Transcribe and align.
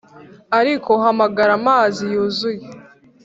ariko 0.59 0.91
hamagara 1.03 1.51
amazi 1.59 2.03
yuzuye. 2.13 2.65